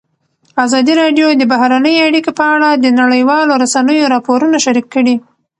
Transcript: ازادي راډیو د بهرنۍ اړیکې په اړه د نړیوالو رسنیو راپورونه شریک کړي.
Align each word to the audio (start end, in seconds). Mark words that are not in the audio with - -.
ازادي 0.65 0.93
راډیو 1.01 1.27
د 1.35 1.43
بهرنۍ 1.51 1.95
اړیکې 2.07 2.31
په 2.39 2.45
اړه 2.55 2.69
د 2.73 2.85
نړیوالو 2.99 3.59
رسنیو 3.63 4.11
راپورونه 4.13 4.57
شریک 4.65 4.87
کړي. 4.95 5.15